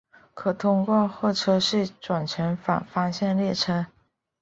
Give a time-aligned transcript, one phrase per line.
[0.33, 3.85] 可通过候车室转乘反方向列车。